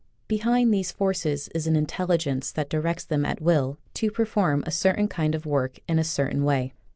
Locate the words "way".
6.43-6.73